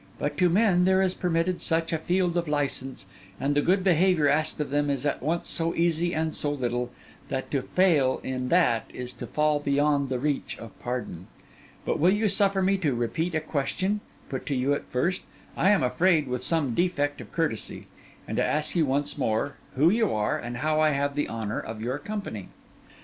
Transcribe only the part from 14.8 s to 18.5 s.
first, I am afraid, with some defect of courtesy; and to